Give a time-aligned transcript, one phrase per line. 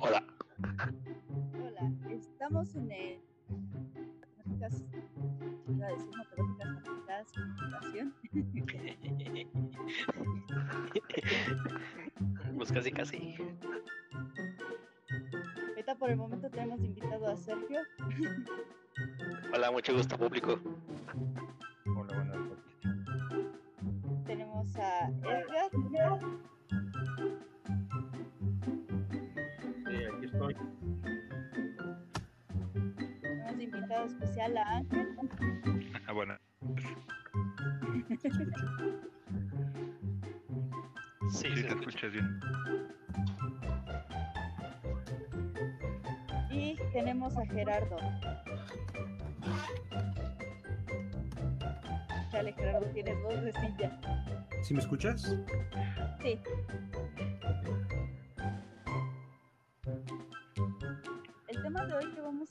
[0.00, 0.22] Hola.
[1.62, 3.20] Hola, estamos en el
[4.44, 4.84] matemáticas,
[5.68, 8.14] iba a decir matemáticas aplicadas computación.
[12.56, 13.34] Pues casi casi.
[15.68, 17.80] Ahorita por el momento tenemos invitado a Sergio.
[19.52, 20.58] Hola, mucho gusto público.
[21.96, 22.64] Hola, buenas noches.
[24.24, 25.70] Tenemos a Edgar.
[34.04, 35.08] Invitado especial a Ángel.
[36.06, 36.34] Ah, bueno.
[41.30, 41.74] Sí, Sí, te escucha.
[41.80, 42.40] escuchas bien.
[46.50, 47.96] Y tenemos a Gerardo.
[52.30, 54.00] Chale, Gerardo, tienes voz de silla.
[54.62, 55.36] ¿Sí me escuchas?
[56.22, 56.40] Sí.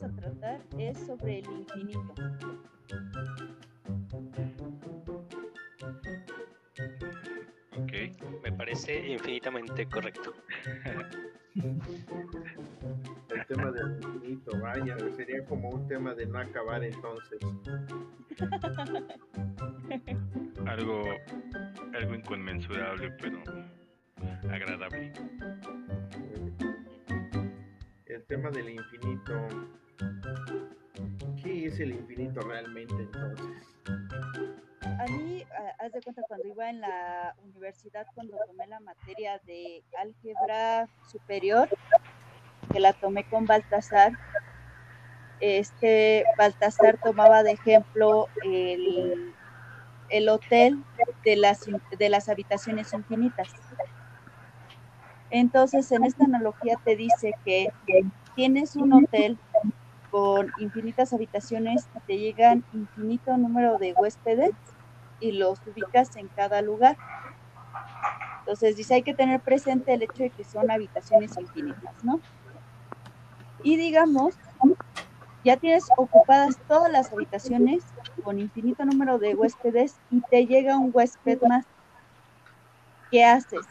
[0.03, 2.13] A tratar es sobre el infinito.
[7.77, 7.93] Ok.
[8.43, 10.33] Me parece infinitamente correcto.
[11.55, 17.39] El tema del infinito, vaya, sería como un tema de no acabar entonces.
[20.65, 21.03] Algo,
[21.93, 23.43] algo inconmensurable, pero
[24.49, 25.13] agradable.
[28.05, 29.47] El tema del infinito.
[31.41, 33.45] ¿Qué es el infinito realmente entonces?
[34.83, 39.39] A mí, ah, haz de cuenta, cuando iba en la universidad, cuando tomé la materia
[39.45, 41.67] de álgebra superior,
[42.71, 44.13] que la tomé con Baltasar,
[45.39, 49.33] este Baltasar tomaba de ejemplo el,
[50.09, 50.83] el hotel
[51.25, 51.65] de las,
[51.97, 53.49] de las habitaciones infinitas.
[55.29, 57.69] Entonces, en esta analogía te dice que
[58.35, 59.37] tienes un hotel
[60.13, 64.51] con infinitas habitaciones, te llegan infinito número de huéspedes
[65.19, 66.99] y los ubicas en cada lugar.
[68.41, 72.21] Entonces dice, hay que tener presente el hecho de que son habitaciones infinitas, ¿no?
[73.63, 74.35] Y digamos,
[75.43, 77.83] ya tienes ocupadas todas las habitaciones
[78.23, 81.65] con infinito número de huéspedes y te llega un huésped más.
[83.09, 83.65] ¿Qué haces?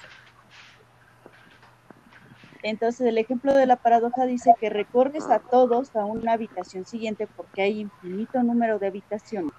[2.63, 7.27] Entonces el ejemplo de la paradoja dice que recorres a todos a una habitación siguiente
[7.37, 9.53] porque hay infinito número de habitaciones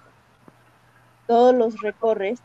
[1.26, 2.38] todos los recorres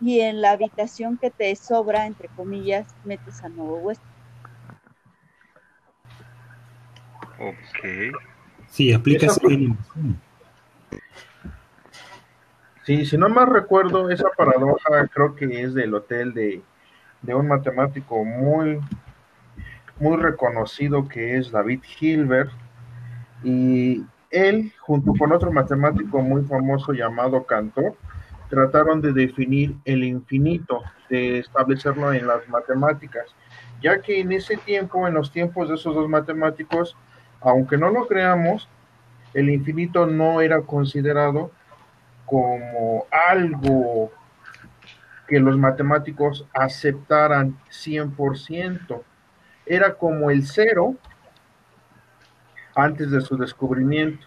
[0.00, 4.04] y en la habitación que te sobra, entre comillas, metes a nuevo huésped.
[7.40, 8.14] Ok.
[8.68, 9.76] Sí, aplica Esa ese fue- mínimo.
[12.84, 16.62] Sí, si no mal recuerdo, esa paradoja creo que es del hotel de,
[17.22, 18.78] de un matemático muy,
[19.98, 22.50] muy reconocido que es David Hilbert.
[23.42, 27.94] Y él, junto con otro matemático muy famoso llamado Cantor,
[28.48, 33.34] trataron de definir el infinito, de establecerlo en las matemáticas,
[33.82, 36.96] ya que en ese tiempo, en los tiempos de esos dos matemáticos,
[37.40, 38.68] aunque no lo creamos,
[39.34, 41.50] el infinito no era considerado
[42.24, 44.10] como algo
[45.28, 49.02] que los matemáticos aceptaran 100%.
[49.66, 50.94] Era como el cero
[52.74, 54.26] antes de su descubrimiento.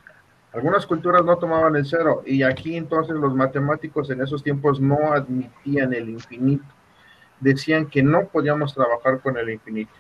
[0.54, 5.14] Algunas culturas no tomaban el cero y aquí entonces los matemáticos en esos tiempos no
[5.14, 6.66] admitían el infinito.
[7.40, 9.94] Decían que no podíamos trabajar con el infinito.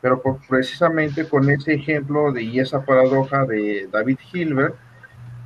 [0.00, 4.76] Pero precisamente con ese ejemplo y esa paradoja de David Hilbert,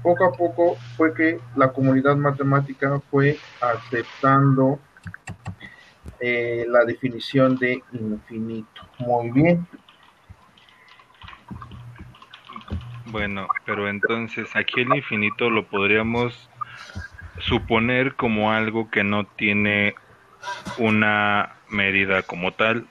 [0.03, 4.81] poco a poco fue que la comunidad matemática fue aceptando
[6.19, 8.83] eh, la definición de infinito.
[8.99, 9.67] Muy bien.
[13.07, 16.49] Bueno, pero entonces aquí el infinito lo podríamos
[17.39, 19.95] suponer como algo que no tiene
[20.79, 22.87] una medida como tal,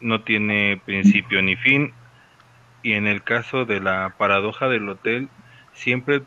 [0.00, 1.92] no tiene principio ni fin,
[2.82, 5.28] y en el caso de la paradoja del hotel,
[5.72, 6.22] siempre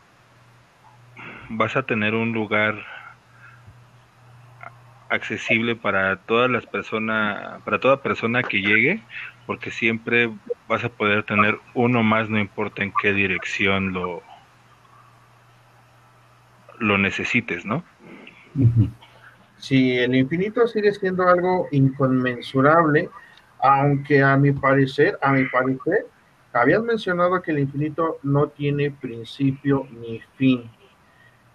[1.50, 2.86] vas a tener un lugar
[5.10, 9.02] accesible para todas las personas, para toda persona que llegue,
[9.46, 10.30] porque siempre
[10.68, 14.24] vas a poder tener uno más, no importa en qué dirección lo
[16.80, 17.84] lo necesites, ¿no?
[19.58, 23.10] Si el infinito sigue siendo algo inconmensurable,
[23.62, 26.06] aunque a mi parecer, a mi parecer,
[26.54, 30.70] habías mencionado que el infinito no tiene principio ni fin.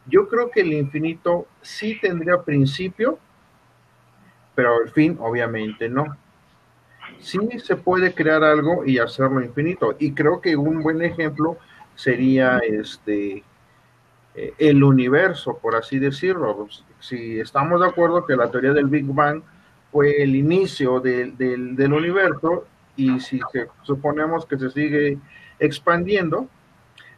[0.06, 3.18] Yo creo que el infinito sí tendría principio,
[4.54, 6.16] pero el fin obviamente no.
[7.20, 9.96] sí se puede crear algo y hacerlo infinito.
[9.98, 11.58] Y creo que un buen ejemplo
[11.94, 13.42] sería este
[14.34, 16.68] eh, el universo, por así decirlo.
[17.00, 19.42] Si estamos de acuerdo que la teoría del Big Bang
[19.92, 22.66] fue el inicio del, del universo
[22.96, 25.18] y si se, suponemos que se sigue
[25.58, 26.48] expandiendo,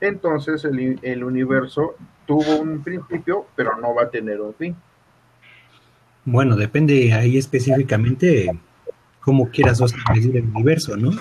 [0.00, 1.94] entonces el, el universo
[2.26, 4.76] tuvo un principio, pero no va a tener un fin.
[6.26, 8.50] Bueno, depende ahí específicamente
[9.20, 9.80] cómo quieras
[10.12, 11.12] medir el universo, ¿no?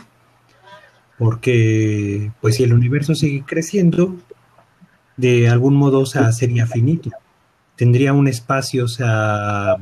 [1.19, 4.15] Porque, pues si el universo sigue creciendo,
[5.15, 7.11] de algún modo, o sea, sería finito.
[7.75, 9.75] Tendría un espacio, o sea,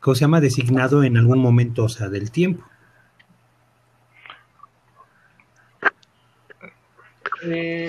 [0.00, 0.40] ¿cómo se llama?
[0.40, 2.62] Designado en algún momento, o sea, del tiempo.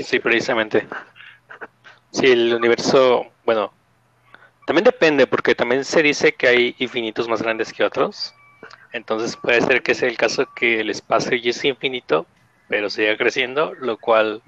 [0.04, 0.88] Sí, precisamente.
[2.12, 3.74] Si el universo, bueno,
[4.68, 8.36] también depende, porque también se dice que hay infinitos más grandes que otros.
[8.92, 12.26] Entonces puede ser que sea el caso que el espacio ya es infinito,
[12.68, 14.44] pero siga creciendo, lo cual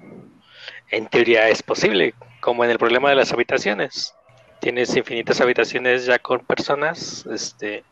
[0.90, 4.14] en teoría es posible, como en el problema de las habitaciones.
[4.60, 7.82] Tienes infinitas habitaciones ya con personas, este,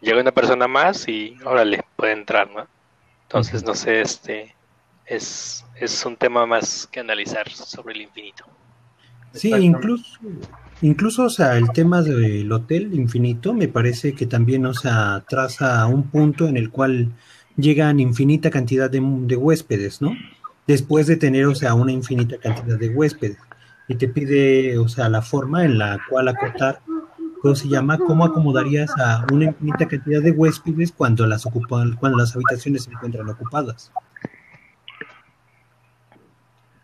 [0.00, 2.66] llega una persona más y órale, puede entrar, ¿no?
[3.22, 4.52] Entonces, no sé, este,
[5.06, 8.46] es, es un tema más que analizar sobre el infinito.
[9.32, 10.18] Sí, incluso,
[10.82, 15.86] incluso, o sea, el tema del hotel infinito me parece que también, o sea, traza
[15.86, 17.12] un punto en el cual
[17.56, 20.16] llegan infinita cantidad de, de huéspedes, ¿no?
[20.66, 23.38] Después de tener, o sea, una infinita cantidad de huéspedes.
[23.88, 26.80] Y te pide, o sea, la forma en la cual acotar,
[27.40, 27.98] ¿cómo se llama?
[27.98, 33.28] ¿Cómo acomodarías a una infinita cantidad de huéspedes cuando las, cuando las habitaciones se encuentran
[33.28, 33.90] ocupadas?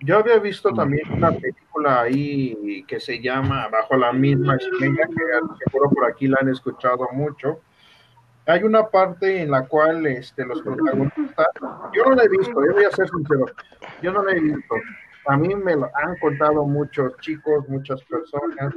[0.04, 5.64] Yo había visto también una película ahí que se llama Bajo la misma estrella, que
[5.64, 7.60] seguro por aquí la han escuchado mucho.
[8.44, 11.46] Hay una parte en la cual este, los protagonistas,
[11.94, 13.46] yo no la he visto, yo voy a ser sincero,
[14.02, 14.74] yo no la he visto.
[15.26, 18.74] A mí me lo han contado muchos chicos, muchas personas,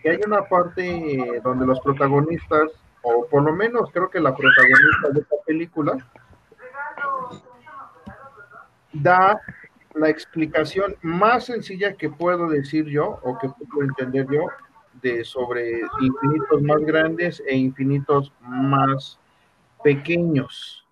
[0.00, 2.70] que hay una parte donde los protagonistas,
[3.02, 5.96] o por lo menos creo que la protagonista de esta película,
[8.92, 9.40] da
[9.96, 14.46] la explicación más sencilla que puedo decir yo o que puedo entender yo
[15.02, 19.18] de sobre infinitos más grandes e infinitos más
[19.82, 20.86] pequeños.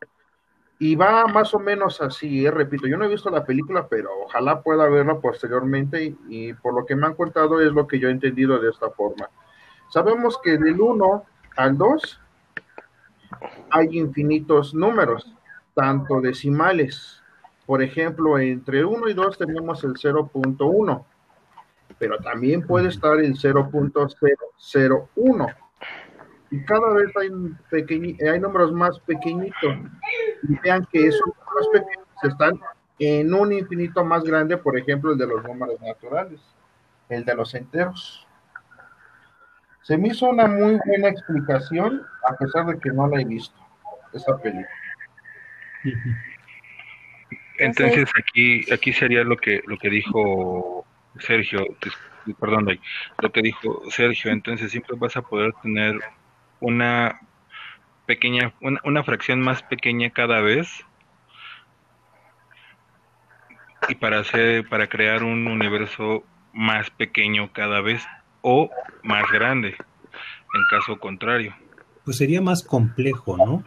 [0.79, 4.11] Y va más o menos así, eh, repito, yo no he visto la película, pero
[4.25, 7.99] ojalá pueda verla posteriormente y, y, por lo que me han contado es lo que
[7.99, 9.29] yo he entendido de esta forma.
[9.91, 11.25] Sabemos que del 1
[11.57, 12.21] al 2
[13.71, 15.33] hay infinitos números,
[15.75, 17.24] tanto decimales,
[17.67, 21.05] por ejemplo, entre 1 y 2 tenemos el 0.1,
[21.99, 25.57] pero también puede estar el 0.001.
[26.51, 27.31] Y cada vez hay,
[27.71, 29.77] pequeñi hay números más pequeñitos.
[30.49, 32.61] Y vean que esos números pequeños están
[32.99, 36.41] en un infinito más grande, por ejemplo, el de los números naturales,
[37.09, 38.25] el de los enteros.
[39.83, 43.59] Se me hizo una muy buena explicación, a pesar de que no la he visto,
[44.13, 44.69] esa película.
[47.59, 50.85] Entonces aquí aquí sería lo que lo que dijo
[51.19, 51.65] Sergio,
[52.41, 52.79] perdón,
[53.21, 55.99] lo que dijo Sergio, entonces siempre vas a poder tener
[56.61, 57.21] una
[58.07, 60.85] pequeña una, una fracción más pequeña cada vez
[63.89, 68.05] y para hacer para crear un universo más pequeño cada vez
[68.43, 68.71] o
[69.03, 69.77] más grande
[70.55, 71.55] en caso contrario.
[72.05, 73.65] Pues sería más complejo, ¿no?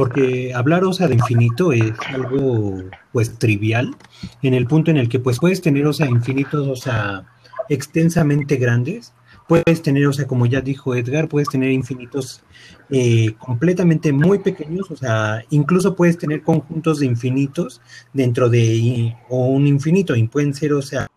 [0.00, 3.94] Porque hablar, o sea, de infinito es algo, pues, trivial,
[4.40, 7.26] en el punto en el que, pues, puedes tener, o sea, infinitos, o sea,
[7.68, 9.12] extensamente grandes,
[9.46, 12.42] puedes tener, o sea, como ya dijo Edgar, puedes tener infinitos
[12.88, 17.82] eh, completamente muy pequeños, o sea, incluso puedes tener conjuntos de infinitos
[18.14, 21.08] dentro de o un infinito, y pueden ser, o sea,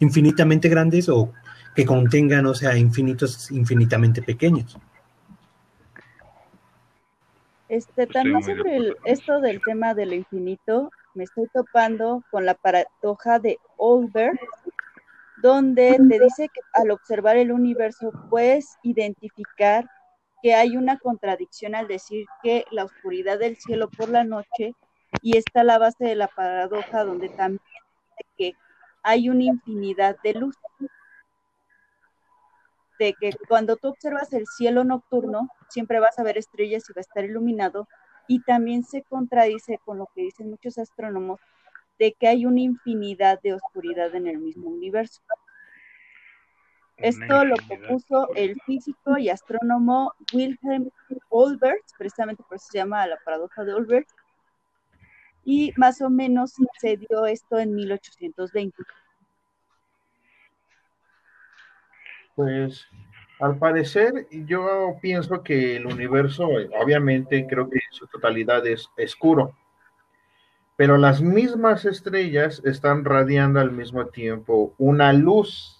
[0.00, 1.32] infinitamente grandes o
[1.76, 4.76] que contengan, o sea, infinitos infinitamente pequeños.
[7.68, 12.54] Este, también sobre el, esto del tema de lo infinito, me estoy topando con la
[12.54, 14.40] paradoja de Olbert,
[15.42, 19.88] donde te dice que al observar el universo puedes identificar
[20.42, 24.74] que hay una contradicción al decir que la oscuridad del cielo por la noche
[25.22, 27.60] y está la base de la paradoja donde también
[28.18, 28.52] dice que
[29.02, 30.56] hay una infinidad de luz
[32.98, 37.00] de que cuando tú observas el cielo nocturno, siempre vas a ver estrellas y va
[37.00, 37.88] a estar iluminado,
[38.28, 41.40] y también se contradice con lo que dicen muchos astrónomos,
[41.98, 45.22] de que hay una infinidad de oscuridad en el mismo universo.
[46.98, 50.90] Esto lo propuso el físico y astrónomo Wilhelm
[51.28, 54.08] Olbert, precisamente por eso se llama la paradoja de Olbert,
[55.44, 58.82] y más o menos se dio esto en 1820.
[62.36, 62.86] Pues
[63.40, 66.48] al parecer yo pienso que el universo,
[66.80, 69.56] obviamente creo que en su totalidad es oscuro,
[70.76, 75.76] pero las mismas estrellas están radiando al mismo tiempo una luz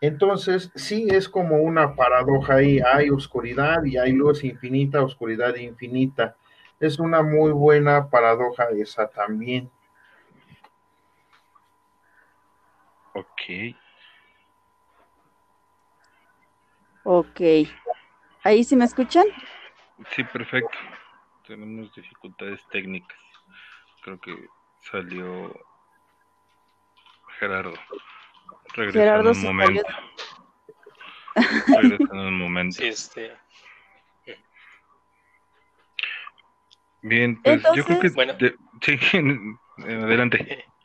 [0.00, 6.36] entonces, sí es como una paradoja ahí, hay oscuridad y hay luz infinita, oscuridad infinita.
[6.78, 9.68] Es una muy buena paradoja esa también.
[13.14, 13.74] Ok.
[17.10, 17.40] Ok.
[18.44, 19.24] ¿Ahí sí me escuchan?
[20.10, 20.76] Sí, perfecto.
[21.46, 23.18] Tenemos dificultades técnicas.
[24.02, 24.36] Creo que
[24.90, 25.58] salió
[27.38, 27.72] Gerardo.
[28.74, 29.82] Regresa en un momento.
[31.34, 32.82] Regresa en un momento.
[32.82, 33.34] este...
[37.00, 38.10] Bien, pues yo creo que...
[38.10, 38.34] Bueno.
[38.82, 38.98] Sí,
[39.78, 40.66] adelante.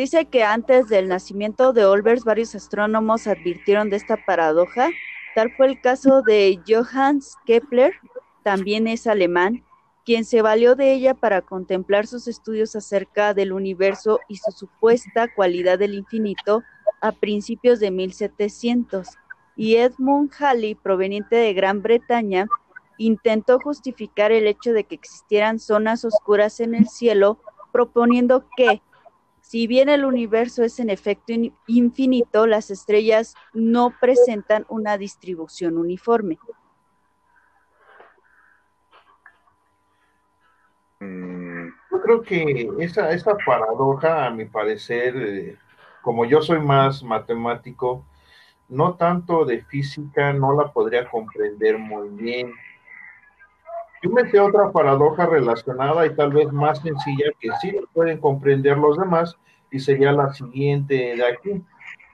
[0.00, 4.88] Dice que antes del nacimiento de Olbers varios astrónomos advirtieron de esta paradoja.
[5.34, 7.92] Tal fue el caso de Johannes Kepler,
[8.42, 9.62] también es alemán,
[10.06, 15.28] quien se valió de ella para contemplar sus estudios acerca del universo y su supuesta
[15.34, 16.62] cualidad del infinito
[17.02, 19.06] a principios de 1700,
[19.54, 22.46] y Edmund Halley, proveniente de Gran Bretaña,
[22.96, 27.38] intentó justificar el hecho de que existieran zonas oscuras en el cielo,
[27.70, 28.80] proponiendo que,
[29.50, 31.32] si bien el universo es en efecto
[31.66, 36.38] infinito, las estrellas no presentan una distribución uniforme.
[41.00, 45.58] Mm, yo creo que esa, esa paradoja, a mi parecer, eh,
[46.00, 48.04] como yo soy más matemático,
[48.68, 52.54] no tanto de física, no la podría comprender muy bien.
[54.02, 58.96] Yo metí otra paradoja relacionada y tal vez más sencilla que sí pueden comprender los
[58.96, 59.36] demás
[59.70, 61.62] y sería la siguiente de aquí.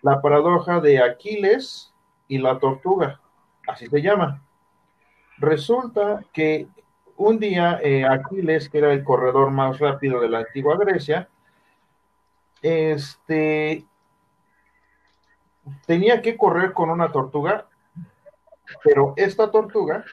[0.03, 1.95] La paradoja de Aquiles
[2.29, 3.21] y la tortuga,
[3.69, 4.43] así se llama.
[5.39, 6.67] Resulta que
[7.17, 11.29] un día eh, Aquiles, que era el corredor más rápido de la antigua Grecia,
[12.63, 13.85] este,
[15.87, 17.67] tenía que correr con una tortuga,
[18.83, 20.05] pero esta tortuga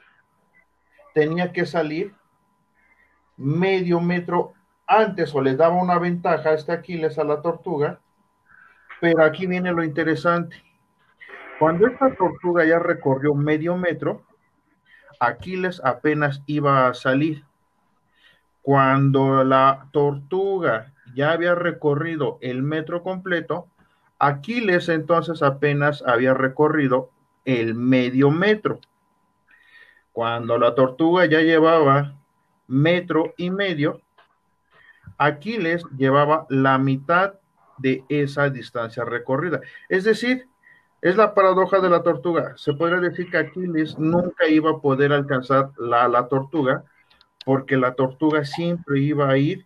[1.13, 2.13] tenía que salir
[3.37, 4.53] medio metro
[4.87, 7.99] antes o les daba una ventaja a este Aquiles a la tortuga,
[8.99, 10.61] pero aquí viene lo interesante.
[11.59, 14.23] Cuando esta tortuga ya recorrió medio metro,
[15.19, 17.43] Aquiles apenas iba a salir.
[18.61, 23.67] Cuando la tortuga ya había recorrido el metro completo,
[24.19, 27.09] Aquiles entonces apenas había recorrido
[27.45, 28.79] el medio metro.
[30.13, 32.13] Cuando la tortuga ya llevaba
[32.67, 34.01] metro y medio,
[35.17, 37.33] Aquiles llevaba la mitad
[37.77, 39.59] de esa distancia recorrida.
[39.89, 40.47] Es decir,
[41.01, 42.53] es la paradoja de la tortuga.
[42.57, 46.83] Se podría decir que Aquiles nunca iba a poder alcanzar la, la tortuga
[47.43, 49.65] porque la tortuga siempre iba a ir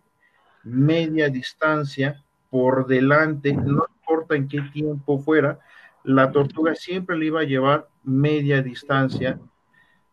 [0.64, 5.58] media distancia por delante, no importa en qué tiempo fuera,
[6.02, 9.38] la tortuga siempre le iba a llevar media distancia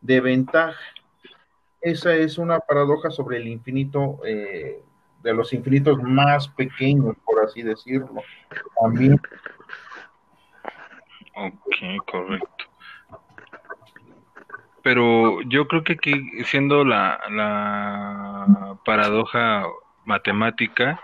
[0.05, 0.79] de ventaja.
[1.81, 4.81] Esa es una paradoja sobre el infinito, eh,
[5.21, 8.21] de los infinitos más pequeños, por así decirlo.
[8.81, 9.19] También
[11.37, 12.65] Ok, correcto.
[14.81, 16.13] Pero yo creo que aquí,
[16.45, 19.65] siendo la, la paradoja
[20.05, 21.01] matemática,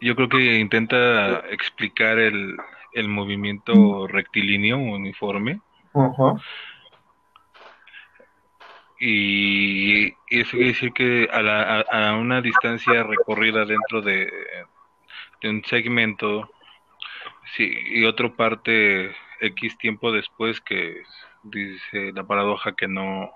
[0.00, 2.56] yo creo que intenta explicar el,
[2.92, 5.60] el movimiento rectilíneo uniforme.
[9.06, 14.32] Y eso quiere decir que a, la, a, una distancia recorrida dentro de,
[15.42, 16.48] de un segmento
[17.56, 21.02] Sí, y otra parte X tiempo después que
[21.42, 23.30] dice la paradoja que no,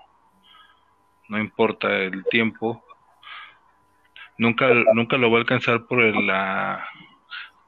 [1.29, 2.83] no importa el tiempo,
[4.37, 6.85] nunca, nunca lo va a alcanzar por la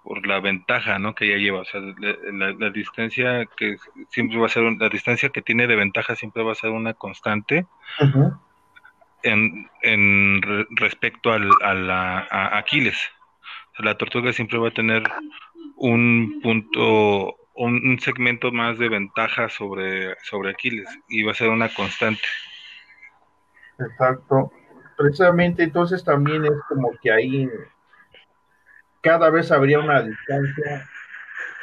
[0.04, 1.14] por la ventaja ¿no?
[1.14, 3.78] que ya lleva, o sea, la, distancia que
[4.10, 6.94] siempre va a ser, la distancia que tiene de ventaja siempre va a ser una
[6.94, 7.68] constante
[9.24, 10.42] en, en
[10.72, 12.98] respecto al, a, la, a Aquiles.
[13.78, 15.04] la tortuga siempre va a tener
[15.76, 21.70] un punto, un, segmento más de ventaja sobre, sobre Aquiles y va a ser una
[21.70, 22.22] constante.
[23.80, 24.52] Exacto.
[24.98, 27.50] Precisamente entonces también es como que ahí
[29.02, 30.88] cada vez habría una distancia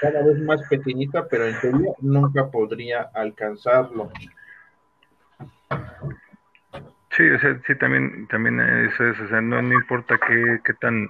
[0.01, 4.11] cada vez más pequeñita, pero en teoría nunca podría alcanzarlo.
[7.11, 7.25] Sí,
[7.67, 11.09] sí, también, también eso es, o sea, no, no importa qué, qué tan,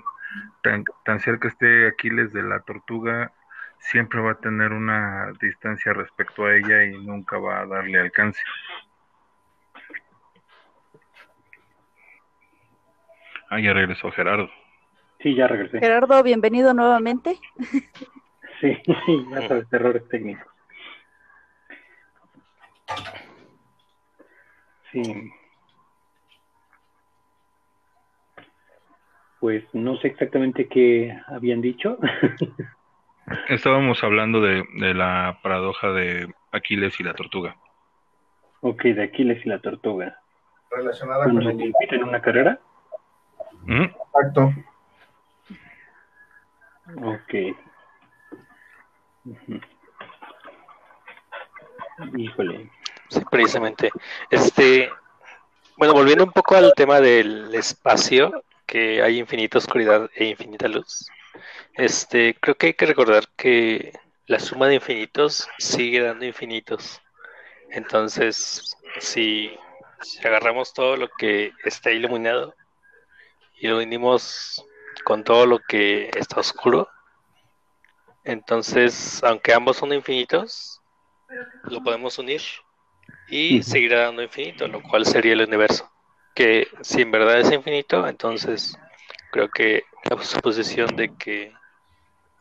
[0.63, 3.31] tan, tan cerca esté Aquiles de la tortuga,
[3.79, 8.41] siempre va a tener una distancia respecto a ella y nunca va a darle alcance.
[13.51, 14.51] Ah, ya regresó Gerardo.
[15.21, 15.81] Sí, ya regresé.
[15.81, 17.39] Gerardo, bienvenido nuevamente.
[18.61, 18.77] Sí,
[19.31, 20.53] ya sabes, errores técnicos.
[24.91, 25.31] Sí.
[29.39, 31.99] Pues no sé exactamente qué habían dicho.
[33.49, 37.57] Estábamos hablando de, de la paradoja de Aquiles y la tortuga.
[38.61, 40.19] Ok, de Aquiles y la tortuga.
[40.69, 42.59] Relacionada con ¿Cuando el compiten en una carrera?
[43.67, 43.83] ¿Mm?
[43.83, 44.53] impacto.
[46.97, 47.35] Ok.
[52.17, 52.71] Híjole.
[53.09, 53.91] Sí, precisamente.
[54.31, 54.91] Este,
[55.77, 61.09] bueno, volviendo un poco al tema del espacio, que hay infinita oscuridad e infinita luz.
[61.75, 63.93] Este, creo que hay que recordar que
[64.27, 67.01] la suma de infinitos sigue dando infinitos.
[67.71, 69.57] Entonces, si
[70.25, 72.55] agarramos todo lo que está iluminado
[73.59, 74.65] y lo unimos
[75.05, 76.89] con todo lo que está oscuro,
[78.29, 80.83] entonces, aunque ambos son infinitos,
[81.65, 82.43] lo podemos unir
[83.27, 85.91] y seguirá dando infinito, lo cual sería el universo.
[86.35, 88.79] Que si en verdad es infinito, entonces
[89.33, 91.55] creo que la suposición de que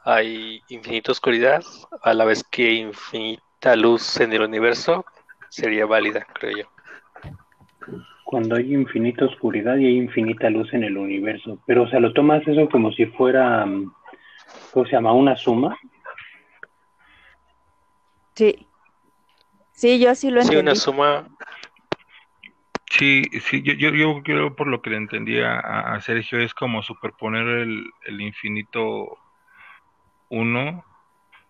[0.03, 1.63] hay infinita oscuridad
[2.01, 5.05] a la vez que infinita luz en el universo
[5.49, 6.69] sería válida, creo yo.
[8.27, 11.59] Cuando hay infinita oscuridad y hay infinita luz en el universo.
[11.65, 13.89] Pero, o sea, lo tomas eso como si fuera, mm,
[14.73, 15.13] ¿cómo se llama?
[15.13, 15.77] Una suma.
[18.35, 18.67] Sí.
[19.71, 20.61] Sí, yo así lo Sí, entendí.
[20.61, 21.29] una suma,
[22.91, 26.53] Sí, sí, yo, yo, yo creo por lo que le entendía a, a Sergio es
[26.53, 29.17] como superponer el, el infinito
[30.29, 30.83] 1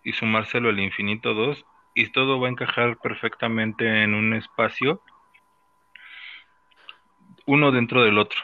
[0.04, 1.64] y sumárselo al infinito 2
[1.94, 5.00] y todo va a encajar perfectamente en un espacio
[7.48, 8.38] uno dentro del otro.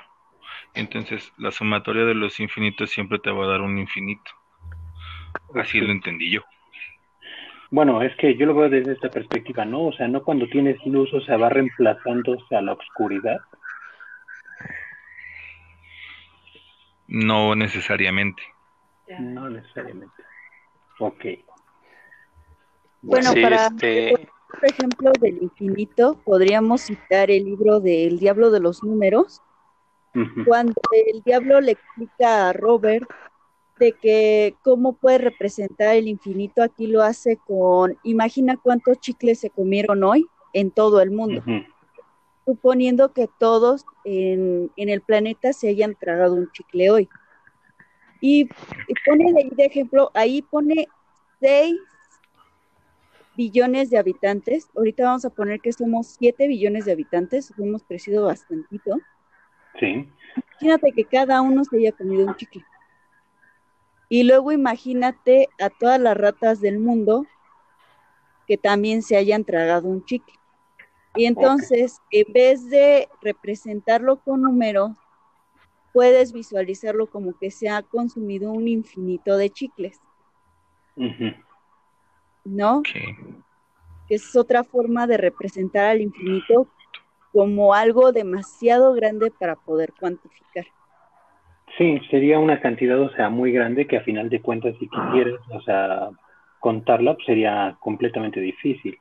[0.74, 4.30] Entonces la sumatoria de los infinitos siempre te va a dar un infinito.
[5.54, 6.40] Así lo entendí yo.
[7.70, 9.86] Bueno, es que yo lo veo desde esta perspectiva, ¿no?
[9.86, 13.40] O sea, no cuando tienes luz, o sea, va reemplazándose a la oscuridad.
[17.06, 18.42] No necesariamente.
[19.20, 20.22] No necesariamente.
[20.98, 21.24] Ok.
[23.02, 28.60] Bueno, sí, para este, otro ejemplo del infinito, podríamos citar el libro del Diablo de
[28.60, 29.42] los Números,
[30.46, 33.08] cuando el diablo le explica a Robert
[33.80, 39.50] de que cómo puede representar el infinito, aquí lo hace con, imagina cuántos chicles se
[39.50, 41.42] comieron hoy en todo el mundo,
[42.44, 47.08] suponiendo que todos en, en el planeta se hayan tragado un chicle hoy.
[48.20, 48.48] Y,
[49.04, 50.86] pone de de ejemplo, ahí pone
[51.40, 51.74] 6
[53.36, 58.26] billones de habitantes, ahorita vamos a poner que somos 7 billones de habitantes, hemos crecido
[58.26, 58.98] bastantito.
[59.78, 60.08] Sí.
[60.60, 62.64] Imagínate que cada uno se haya comido un chicle.
[64.08, 67.26] Y luego imagínate a todas las ratas del mundo
[68.46, 70.34] que también se hayan tragado un chicle.
[71.16, 74.92] Y entonces, en vez de representarlo con números,
[75.92, 80.00] puedes visualizarlo como que se ha consumido un infinito de chicles,
[80.96, 81.32] Ujú.
[82.44, 82.78] ¿No?
[82.78, 82.88] Ok.
[84.08, 86.68] Que es otra forma de representar al infinito
[87.32, 90.66] como algo demasiado grande para poder cuantificar.
[91.76, 95.40] Sí, sería una cantidad, o sea, muy grande que a final de cuentas, si quisieras,
[95.50, 96.10] o sea,
[96.60, 98.96] contarla, pues sería completamente difícil.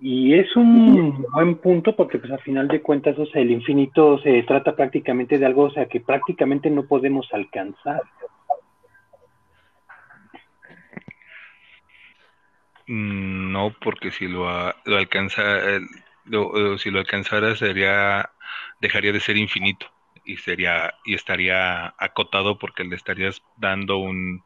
[0.00, 4.18] Y es un buen punto porque, pues, a final de cuentas, o sea, el infinito
[4.18, 8.02] se trata prácticamente de algo, o sea, que prácticamente no podemos alcanzar.
[12.88, 15.42] No, porque si lo, a- lo alcanza,
[15.76, 15.80] eh,
[16.24, 18.30] lo- lo- si lo alcanzara sería,
[18.80, 19.86] dejaría de ser infinito
[20.24, 24.42] y sería y estaría acotado porque le estarías dando un,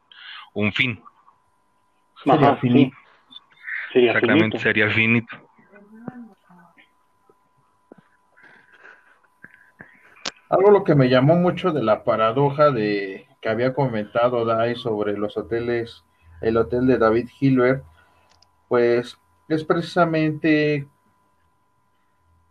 [0.53, 1.01] un fin.
[2.23, 2.67] Sería Ajá, sí.
[2.67, 2.97] finito.
[3.93, 4.59] Sería Exactamente, finito.
[4.59, 5.49] sería finito.
[10.49, 15.17] Algo lo que me llamó mucho de la paradoja de que había comentado Dai sobre
[15.17, 16.03] los hoteles,
[16.41, 17.83] el hotel de David Hilbert,
[18.67, 20.87] pues es precisamente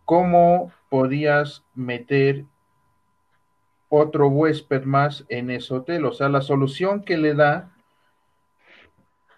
[0.05, 2.45] cómo podías meter
[3.89, 6.05] otro huésped más en ese hotel.
[6.05, 7.73] O sea, la solución que le da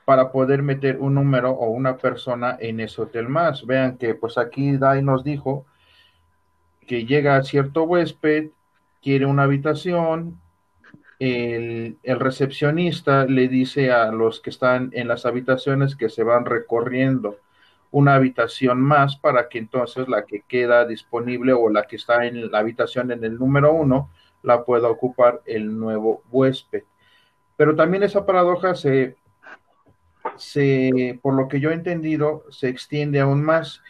[0.05, 3.65] para poder meter un número o una persona en ese hotel más.
[3.65, 5.65] Vean que pues aquí Dai nos dijo
[6.87, 8.51] que llega cierto huésped,
[9.01, 10.39] quiere una habitación,
[11.19, 17.37] el, recepcionista le dice a los que están en las habitaciones que se van recorriendo
[17.91, 22.51] una habitación más para que entonces la que queda disponible o la que está en
[22.51, 24.09] la habitación en el número uno
[24.43, 26.83] la pueda ocupar el nuevo huésped.
[27.55, 29.15] Pero también esa paradoja se,
[30.35, 33.81] se, por lo que yo he entendido, se extiende aún más.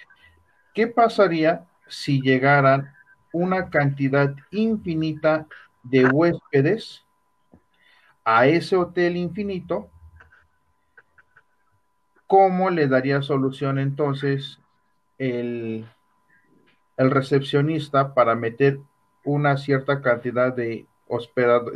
[0.74, 2.94] ¿Qué pasaría si llegaran
[3.34, 5.48] una cantidad infinita
[5.84, 7.05] de huéspedes
[8.26, 9.90] a ese hotel infinito?
[12.28, 14.60] ¿Cómo le daría solución entonces
[15.20, 15.86] el,
[16.98, 18.80] el recepcionista para meter
[19.24, 20.88] una cierta cantidad de,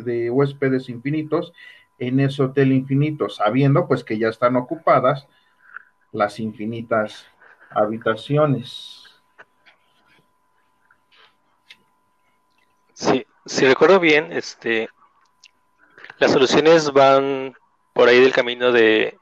[0.03, 1.53] de huéspedes infinitos
[1.99, 5.27] en ese hotel infinito, sabiendo pues que ya están ocupadas
[6.12, 7.27] las infinitas
[7.69, 9.03] habitaciones.
[12.93, 14.89] Sí, si recuerdo bien, este,
[16.19, 17.55] las soluciones van
[17.93, 19.17] por ahí del camino de,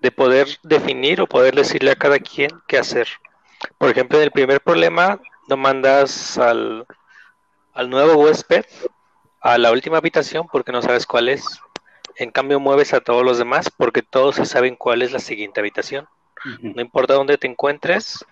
[0.00, 3.08] de poder definir o poder decirle a cada quien qué hacer.
[3.78, 6.86] Por ejemplo, en el primer problema, no mandas al,
[7.72, 8.64] al nuevo huésped
[9.40, 11.44] a la última habitación porque no sabes cuál es.
[12.16, 16.08] En cambio, mueves a todos los demás porque todos saben cuál es la siguiente habitación.
[16.60, 18.24] No importa dónde te encuentres,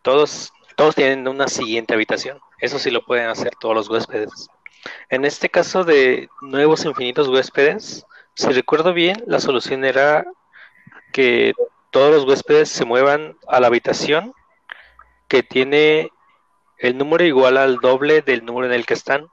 [0.00, 2.40] todos, todos tienen una siguiente habitación.
[2.58, 4.48] Eso sí lo pueden hacer todos los huéspedes.
[5.08, 10.24] En este caso de nuevos infinitos huéspedes, si recuerdo bien, la solución era
[11.12, 11.52] que
[11.90, 14.32] todos los huéspedes se muevan a la habitación
[15.28, 16.10] que tiene
[16.78, 19.28] el número igual al doble del número en el que están.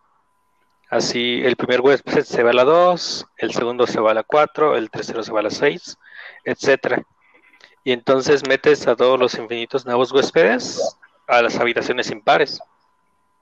[0.90, 4.24] Así, el primer huésped se va a la 2, el segundo se va a la
[4.24, 5.98] 4, el tercero se va a la 6,
[6.44, 7.04] etcétera.
[7.84, 12.60] Y entonces metes a todos los infinitos nuevos huéspedes a las habitaciones impares,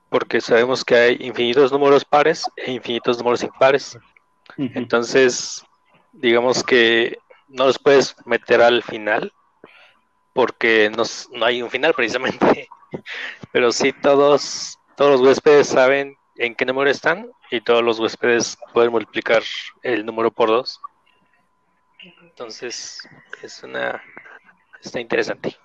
[0.09, 3.97] porque sabemos que hay infinitos números pares e infinitos números impares.
[4.57, 5.63] Entonces,
[6.13, 7.17] digamos que
[7.47, 9.31] no los puedes meter al final,
[10.33, 11.03] porque no,
[11.37, 12.67] no hay un final precisamente.
[13.51, 18.57] Pero sí todos, todos los huéspedes saben en qué número están y todos los huéspedes
[18.73, 19.43] pueden multiplicar
[19.83, 20.79] el número por dos.
[22.21, 23.07] Entonces,
[23.41, 24.01] es una...
[24.81, 25.57] está interesante.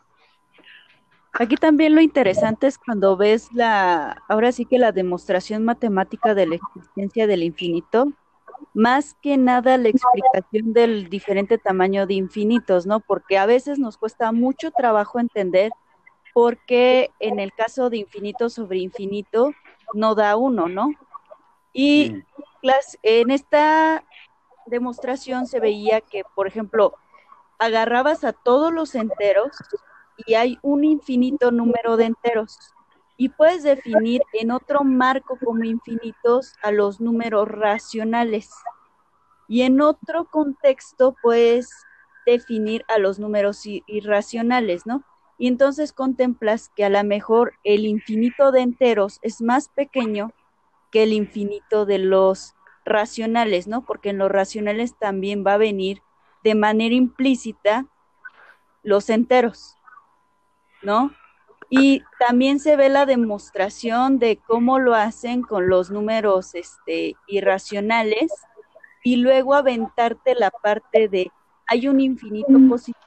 [1.35, 6.47] Aquí también lo interesante es cuando ves la, ahora sí que la demostración matemática de
[6.47, 8.12] la existencia del infinito,
[8.75, 13.01] más que nada la explicación del diferente tamaño de infinitos, ¿no?
[13.01, 15.73] Porque a veces nos cuesta mucho trabajo entender
[16.35, 19.53] por qué en el caso de infinito sobre infinito
[19.95, 20.90] no da uno, ¿no?
[21.73, 22.23] Y
[23.03, 24.05] en esta
[24.66, 26.95] demostración se veía que, por ejemplo,
[27.59, 29.57] agarrabas a todos los enteros
[30.26, 32.58] y hay un infinito número de enteros.
[33.16, 38.50] Y puedes definir en otro marco como infinitos a los números racionales.
[39.48, 41.70] Y en otro contexto puedes
[42.26, 45.04] definir a los números irracionales, ¿no?
[45.38, 50.32] Y entonces contemplas que a lo mejor el infinito de enteros es más pequeño
[50.90, 52.54] que el infinito de los
[52.85, 53.85] racionales, ¿no?
[53.85, 56.02] Porque en los racionales también va a venir
[56.44, 57.87] de manera implícita
[58.82, 59.76] los enteros,
[60.83, 61.12] ¿no?
[61.71, 68.31] Y también se ve la demostración de cómo lo hacen con los números este, irracionales
[69.03, 71.31] y luego aventarte la parte de
[71.66, 72.99] hay un infinito positivo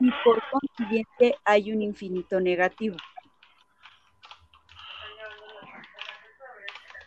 [0.00, 2.96] y por consiguiente hay un infinito negativo.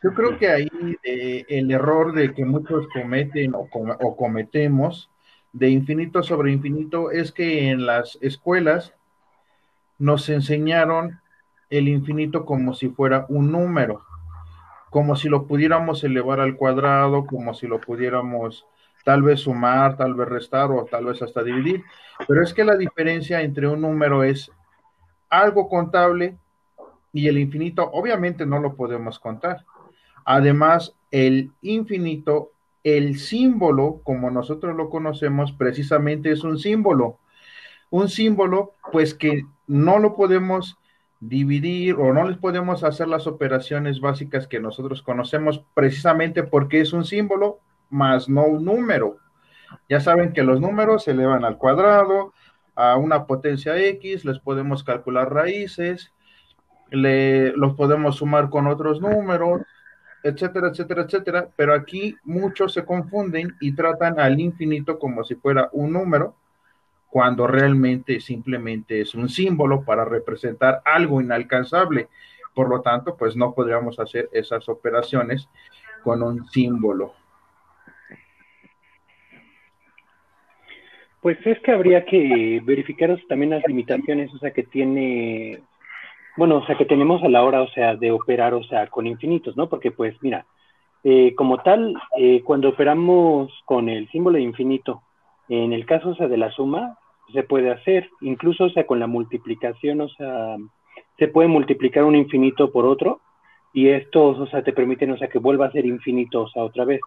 [0.03, 0.69] Yo creo que ahí
[1.03, 5.09] eh, el error de que muchos cometen o, o cometemos
[5.51, 8.93] de infinito sobre infinito es que en las escuelas
[9.97, 11.19] nos enseñaron
[11.69, 14.01] el infinito como si fuera un número,
[14.89, 18.65] como si lo pudiéramos elevar al cuadrado, como si lo pudiéramos
[19.03, 21.83] tal vez sumar, tal vez restar o tal vez hasta dividir.
[22.27, 24.51] Pero es que la diferencia entre un número es
[25.29, 26.37] algo contable
[27.13, 29.65] y el infinito obviamente no lo podemos contar.
[30.25, 32.51] Además, el infinito,
[32.83, 37.17] el símbolo, como nosotros lo conocemos, precisamente es un símbolo.
[37.89, 40.77] Un símbolo, pues que no lo podemos
[41.19, 46.93] dividir o no les podemos hacer las operaciones básicas que nosotros conocemos precisamente porque es
[46.93, 49.17] un símbolo más no un número.
[49.89, 52.33] Ya saben que los números se elevan al cuadrado,
[52.75, 56.13] a una potencia X, les podemos calcular raíces,
[56.91, 59.61] le, los podemos sumar con otros números,
[60.23, 65.69] etcétera, etcétera, etcétera, pero aquí muchos se confunden y tratan al infinito como si fuera
[65.71, 66.35] un número,
[67.17, 72.09] cuando realmente simplemente es un símbolo para representar algo inalcanzable.
[72.53, 75.49] Por lo tanto, pues no podríamos hacer esas operaciones
[76.03, 77.15] con un símbolo.
[81.19, 85.63] Pues es que habría que verificar también las limitaciones, o sea, que tiene
[86.37, 89.07] bueno, o sea, que tenemos a la hora, o sea, de operar, o sea, con
[89.07, 89.69] infinitos, ¿no?
[89.69, 90.45] Porque, pues, mira,
[91.03, 95.01] eh, como tal, eh, cuando operamos con el símbolo de infinito,
[95.49, 96.99] en el caso, o sea, de la suma,
[97.33, 100.57] se puede hacer, incluso, o sea, con la multiplicación, o sea,
[101.17, 103.21] se puede multiplicar un infinito por otro,
[103.73, 106.63] y estos, o sea, te permiten, o sea, que vuelva a ser infinito, o sea,
[106.63, 107.01] otra vez.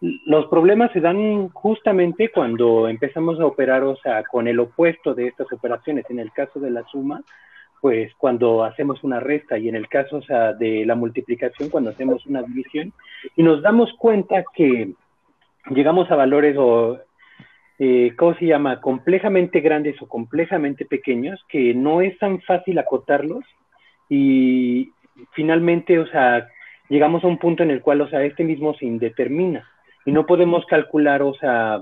[0.00, 5.26] Los problemas se dan justamente cuando empezamos a operar, o sea, con el opuesto de
[5.26, 6.04] estas operaciones.
[6.08, 7.24] En el caso de la suma,
[7.80, 11.90] pues cuando hacemos una resta y en el caso o sea, de la multiplicación, cuando
[11.90, 12.92] hacemos una división,
[13.36, 14.92] y nos damos cuenta que
[15.70, 16.98] llegamos a valores o,
[17.78, 23.44] eh, ¿cómo se llama?, complejamente grandes o complejamente pequeños, que no es tan fácil acotarlos
[24.08, 24.92] y
[25.32, 26.48] finalmente, o sea,
[26.88, 29.68] llegamos a un punto en el cual, o sea, este mismo se indetermina
[30.04, 31.80] y no podemos calcular, o sea,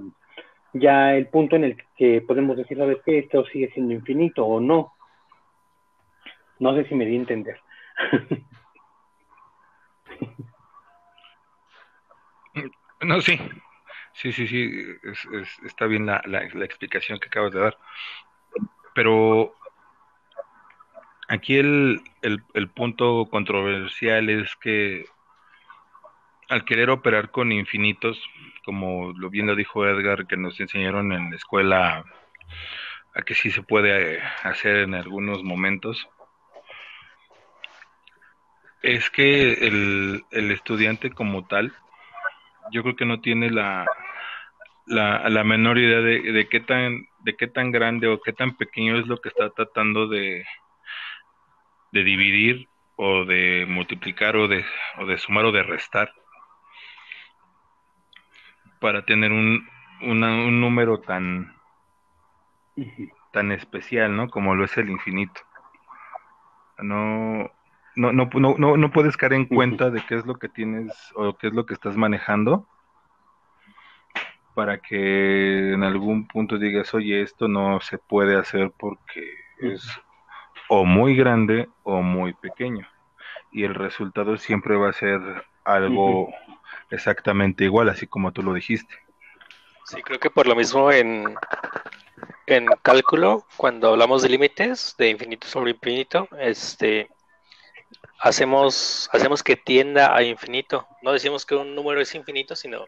[0.72, 3.18] ya el punto en el que podemos decir, ¿sabes qué?
[3.18, 4.92] Esto sigue siendo infinito o no
[6.58, 7.60] no sé si me di a entender.
[13.02, 13.38] No, sí.
[14.16, 14.82] Sí, sí, sí.
[15.64, 17.78] está bien la, la, explicación que acabas de dar.
[18.94, 19.54] Pero
[21.28, 25.04] aquí el, el, el punto controversial es que
[26.48, 28.18] al querer operar con infinitos,
[28.64, 32.04] como lo bien lo dijo Edgar, que nos enseñaron en la escuela
[33.14, 36.08] a que sí se puede hacer en algunos momentos,
[38.82, 41.74] es que el, el estudiante como tal,
[42.72, 43.86] yo creo que no tiene la,
[44.86, 48.56] la, la menor idea de, de, qué tan, de qué tan grande o qué tan
[48.56, 50.44] pequeño es lo que está tratando de,
[51.92, 54.64] de dividir o de multiplicar o de,
[54.98, 56.12] o de sumar o de restar
[58.80, 59.68] para tener un,
[60.02, 61.54] un número tan,
[63.32, 64.28] tan especial, ¿no?
[64.28, 65.40] Como lo es el infinito.
[66.78, 67.50] No,
[67.96, 71.36] no, no, no, no puedes caer en cuenta de qué es lo que tienes o
[71.36, 72.66] qué es lo que estás manejando
[74.56, 79.86] para que en algún punto digas, oye, esto no se puede hacer porque es
[80.68, 82.88] o muy grande o muy pequeño.
[83.52, 85.20] Y el resultado siempre va a ser
[85.62, 86.30] algo
[86.90, 88.94] exactamente igual, así como tú lo dijiste.
[89.84, 91.36] Sí, creo que por lo mismo en,
[92.46, 97.10] en cálculo, cuando hablamos de límites, de infinito sobre infinito, este,
[98.18, 100.86] hacemos, hacemos que tienda a infinito.
[101.02, 102.84] No decimos que un número es infinito, sino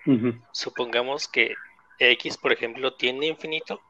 [0.52, 1.54] supongamos que
[1.98, 3.80] X, por ejemplo, tiende a infinito.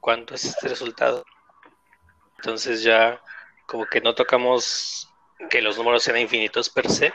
[0.00, 1.24] ¿Cuánto es este resultado?
[2.38, 3.20] Entonces ya
[3.66, 5.12] como que no tocamos
[5.50, 7.12] que los números sean infinitos per se.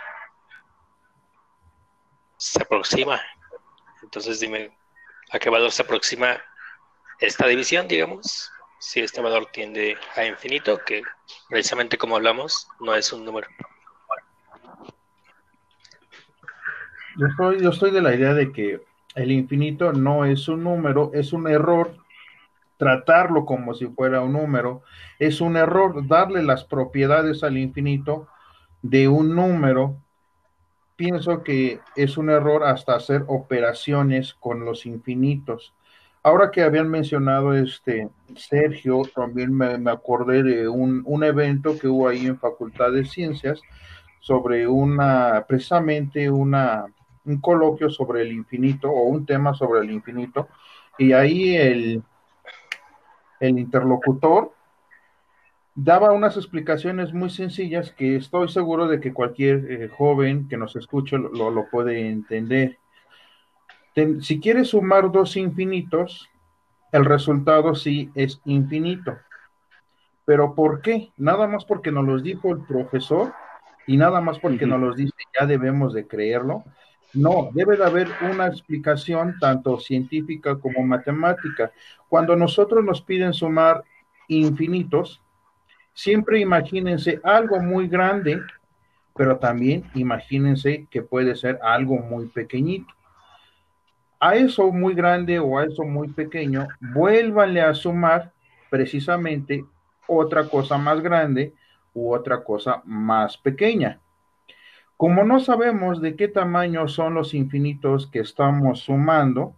[2.38, 3.22] Se aproxima.
[4.04, 4.76] Entonces dime,
[5.32, 6.42] ¿a qué valor se aproxima
[7.20, 8.52] esta división, digamos?
[8.82, 11.04] Si este valor tiende a infinito, que
[11.48, 13.48] precisamente como hablamos, no es un número.
[17.16, 18.82] Yo estoy, yo estoy de la idea de que
[19.14, 21.96] el infinito no es un número, es un error
[22.78, 24.82] tratarlo como si fuera un número,
[25.20, 28.28] es un error darle las propiedades al infinito
[28.82, 29.96] de un número.
[30.96, 35.76] Pienso que es un error hasta hacer operaciones con los infinitos.
[36.24, 42.08] Ahora que habían mencionado este Sergio, también me, acordé de un, un, evento que hubo
[42.08, 43.60] ahí en Facultad de Ciencias
[44.20, 46.86] sobre una, precisamente una,
[47.26, 50.48] un coloquio sobre el infinito o un tema sobre el infinito,
[50.98, 52.04] y ahí el,
[53.40, 54.54] el interlocutor
[55.74, 60.76] daba unas explicaciones muy sencillas que estoy seguro de que cualquier eh, joven que nos
[60.76, 62.78] escuche lo, lo puede entender
[64.22, 66.30] si quieres sumar dos infinitos,
[66.92, 69.18] el resultado sí es infinito.
[70.26, 71.12] ¿Pero por qué?
[71.18, 73.34] Nada más porque nos los dijo el profesor
[73.88, 76.64] y nada más porque nos los dice, ya debemos de creerlo.
[77.14, 81.72] No, debe de haber una explicación tanto científica como matemática.
[82.08, 83.84] Cuando nosotros nos piden sumar
[84.30, 85.22] infinitos,
[85.94, 88.42] siempre imagínense algo muy grande,
[89.14, 92.94] pero también imagínense que puede ser algo muy pequeñito
[94.22, 98.32] a eso muy grande o a eso muy pequeño, vuélvanle a sumar
[98.70, 99.66] precisamente
[100.08, 101.54] otra cosa más grande
[101.94, 104.00] u otra cosa más pequeña.
[104.96, 109.56] Como no sabemos de qué tamaño son los infinitos que estamos sumando,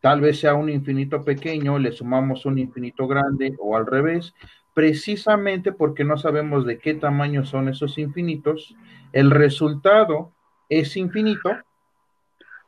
[0.00, 4.32] tal vez sea un infinito pequeño, le sumamos un infinito grande o al revés,
[4.74, 8.76] precisamente porque no sabemos de qué tamaño son esos infinitos,
[9.12, 10.30] el resultado
[10.68, 11.50] es infinito,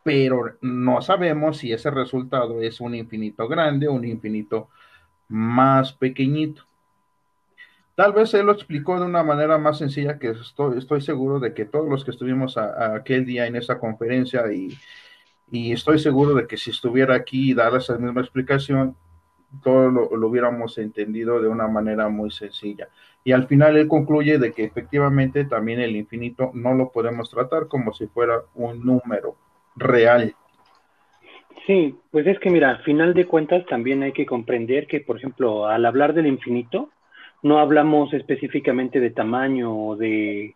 [0.03, 4.69] pero no sabemos si ese resultado es un infinito grande o un infinito
[5.29, 6.65] más pequeñito.
[7.95, 11.53] Tal vez él lo explicó de una manera más sencilla que estoy, estoy seguro de
[11.53, 14.79] que todos los que estuvimos aquel día en esa conferencia y,
[15.73, 18.97] estoy seguro de que si estuviera aquí y dar esa misma explicación,
[19.62, 22.88] todo lo, hubiéramos entendido de una manera muy sencilla.
[23.23, 27.69] Y al final él concluye de que efectivamente también el infinito no lo podemos tratar
[27.69, 29.37] como si fuera un número
[29.76, 30.35] real.
[31.66, 35.16] Sí, pues es que mira, al final de cuentas también hay que comprender que, por
[35.16, 36.90] ejemplo, al hablar del infinito,
[37.42, 40.54] no hablamos específicamente de tamaño o de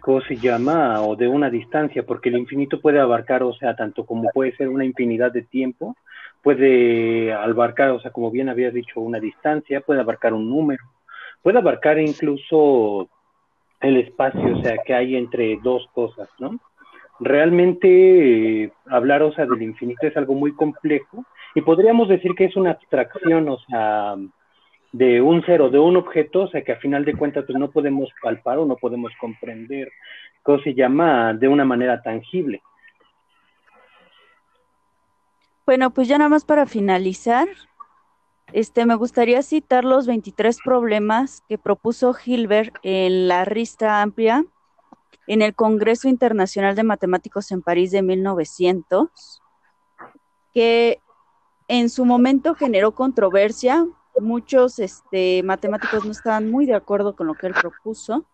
[0.00, 4.04] cómo se llama o de una distancia, porque el infinito puede abarcar, o sea, tanto
[4.04, 5.96] como puede ser una infinidad de tiempo,
[6.42, 10.84] puede abarcar, o sea, como bien había dicho, una distancia, puede abarcar un número,
[11.42, 13.08] puede abarcar incluso
[13.80, 16.60] el espacio, o sea, que hay entre dos cosas, ¿no?
[17.20, 21.24] Realmente hablar, o sea, del infinito es algo muy complejo
[21.54, 24.16] y podríamos decir que es una abstracción, o sea,
[24.92, 27.70] de un cero, de un objeto, o sea, que a final de cuentas pues, no
[27.70, 29.90] podemos palpar o no podemos comprender,
[30.42, 32.62] cómo se llama de una manera tangible.
[35.66, 37.48] Bueno, pues ya nada más para finalizar,
[38.52, 44.44] este, me gustaría citar los 23 problemas que propuso Hilbert en la rista amplia
[45.26, 49.42] en el Congreso Internacional de Matemáticos en París de 1900,
[50.52, 51.00] que
[51.68, 53.86] en su momento generó controversia.
[54.20, 58.26] Muchos este, matemáticos no estaban muy de acuerdo con lo que él propuso.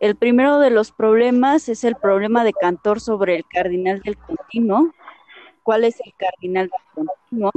[0.00, 4.92] El primero de los problemas es el problema de Cantor sobre el cardinal del continuo.
[5.64, 7.50] ¿Cuál es el cardinal del continuo?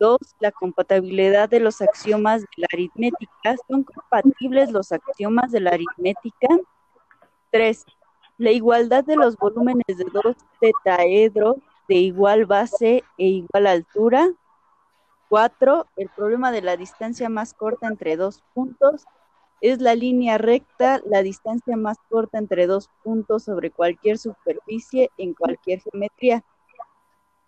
[0.00, 3.56] Dos, la compatibilidad de los axiomas de la aritmética.
[3.68, 6.48] ¿Son compatibles los axiomas de la aritmética?
[7.54, 7.86] Tres,
[8.36, 11.54] la igualdad de los volúmenes de dos tetaedros
[11.86, 14.28] de igual base e igual altura.
[15.28, 19.04] Cuatro, el problema de la distancia más corta entre dos puntos
[19.60, 25.32] es la línea recta, la distancia más corta entre dos puntos sobre cualquier superficie en
[25.32, 26.42] cualquier geometría.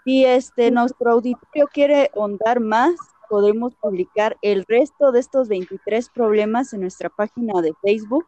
[0.04, 2.94] Si este nuestro auditorio quiere ahondar más,
[3.28, 8.24] podemos publicar el resto de estos 23 problemas en nuestra página de Facebook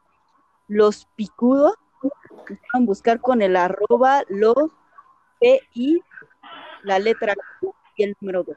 [0.68, 4.70] los picudos, pueden buscar con el arroba los
[5.40, 6.02] PI,
[6.82, 8.56] la letra Q y el número 2.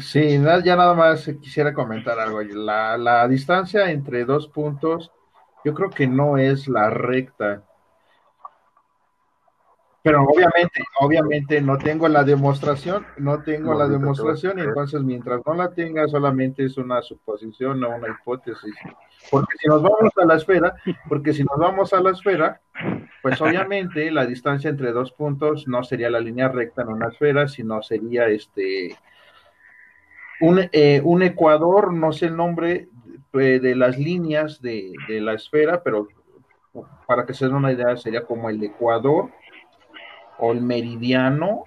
[0.00, 2.42] Sí, ya nada más quisiera comentar algo.
[2.42, 5.12] La, la distancia entre dos puntos,
[5.64, 7.62] yo creo que no es la recta
[10.04, 15.54] pero obviamente, obviamente no tengo la demostración, no tengo la demostración, y entonces mientras no
[15.54, 18.74] la tenga solamente es una suposición o una hipótesis.
[19.30, 20.74] Porque si nos vamos a la esfera,
[21.08, 22.60] porque si nos vamos a la esfera,
[23.22, 27.48] pues obviamente la distancia entre dos puntos no sería la línea recta en una esfera,
[27.48, 28.94] sino sería este
[30.42, 32.88] un, eh, un ecuador, no sé el nombre
[33.32, 36.08] eh, de las líneas de, de la esfera, pero
[37.06, 39.30] para que se den una idea sería como el ecuador
[40.38, 41.64] o el meridiano,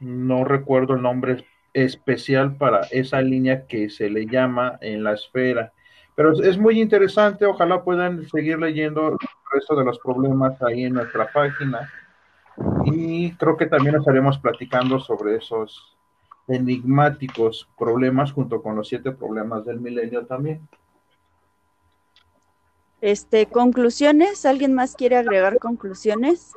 [0.00, 5.72] no recuerdo el nombre especial para esa línea que se le llama en la esfera.
[6.14, 9.18] Pero es muy interesante, ojalá puedan seguir leyendo el
[9.52, 11.92] resto de los problemas ahí en nuestra página.
[12.86, 15.96] Y creo que también estaremos platicando sobre esos
[16.48, 20.66] enigmáticos problemas junto con los siete problemas del milenio también.
[23.02, 26.54] Este, conclusiones, ¿alguien más quiere agregar conclusiones?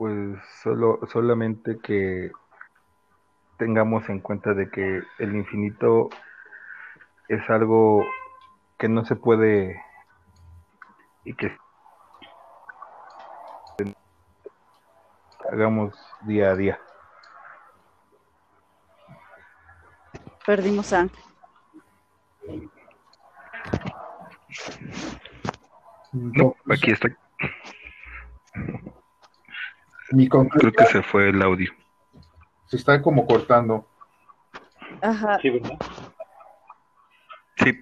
[0.00, 2.32] Pues solo, solamente que
[3.58, 6.08] tengamos en cuenta de que el infinito
[7.28, 8.02] es algo
[8.78, 9.78] que no se puede
[11.22, 11.54] y que
[15.52, 16.80] hagamos día a día.
[20.46, 21.08] Perdimos a
[26.12, 27.14] No, aquí estoy.
[30.10, 31.72] Mi conclusión, Creo que se fue el audio.
[32.66, 33.86] Se está como cortando.
[35.02, 35.38] Ajá.
[35.40, 35.78] Sí, ¿verdad?
[37.56, 37.72] Sí.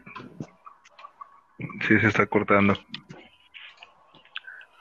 [1.58, 2.74] Sí, se está cortando.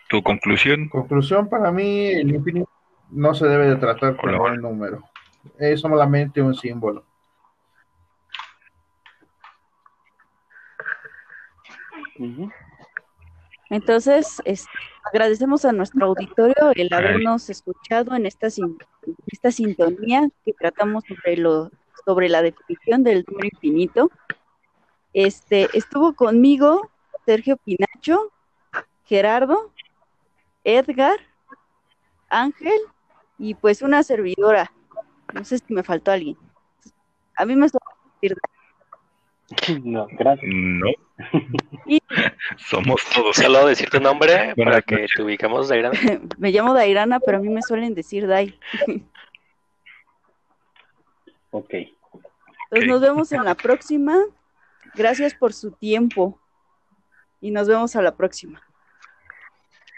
[0.09, 0.89] ¿Tu conclusión?
[0.89, 2.69] Conclusión para mí, el infinito
[3.09, 5.03] no se debe de tratar como un número.
[5.57, 7.05] Es solamente un símbolo.
[13.69, 14.41] Entonces,
[15.03, 21.71] agradecemos a nuestro auditorio el habernos escuchado en esta, esta sintonía que tratamos sobre, lo,
[22.05, 24.09] sobre la definición del número infinito.
[25.13, 26.89] Este, estuvo conmigo
[27.25, 28.31] Sergio Pinacho,
[29.05, 29.73] Gerardo,
[30.63, 31.19] Edgar,
[32.29, 32.79] Ángel
[33.37, 34.71] y pues una servidora.
[35.33, 36.37] No sé si me faltó alguien.
[37.35, 37.67] A mí me
[38.21, 38.37] decir
[39.83, 40.49] No, gracias.
[40.53, 40.91] No.
[42.57, 43.35] Somos todos.
[43.35, 45.97] Solo decir tu nombre para que te ubicamos, Dairana.
[46.37, 48.57] me llamo Dairana, pero a mí me suelen decir Dai.
[51.51, 51.73] ok.
[52.69, 54.17] Entonces nos vemos en la próxima.
[54.95, 56.39] Gracias por su tiempo.
[57.39, 58.61] Y nos vemos a la próxima.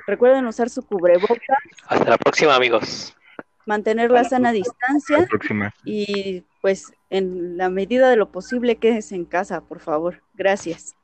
[0.05, 1.39] Recuerden usar su cubrebocas.
[1.87, 3.15] Hasta la próxima, amigos.
[3.65, 5.27] Mantener la sana distancia.
[5.85, 10.21] Y pues en la medida de lo posible quédese en casa, por favor.
[10.33, 10.95] Gracias.